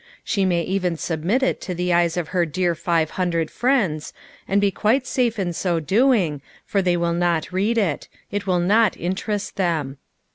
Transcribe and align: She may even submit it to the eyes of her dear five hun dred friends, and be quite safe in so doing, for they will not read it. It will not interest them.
She 0.23 0.45
may 0.45 0.63
even 0.63 0.97
submit 0.97 1.43
it 1.43 1.61
to 1.61 1.75
the 1.75 1.93
eyes 1.93 2.17
of 2.17 2.29
her 2.29 2.43
dear 2.43 2.73
five 2.73 3.11
hun 3.11 3.29
dred 3.29 3.51
friends, 3.51 4.13
and 4.47 4.59
be 4.59 4.71
quite 4.71 5.05
safe 5.05 5.37
in 5.37 5.53
so 5.53 5.79
doing, 5.79 6.41
for 6.65 6.81
they 6.81 6.97
will 6.97 7.13
not 7.13 7.51
read 7.51 7.77
it. 7.77 8.07
It 8.31 8.47
will 8.47 8.59
not 8.61 8.97
interest 8.97 9.57
them. 9.57 9.97